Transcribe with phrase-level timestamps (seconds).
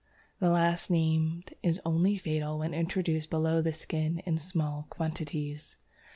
[0.39, 5.77] The last named is only fatal when introduced below the skin in small quantities.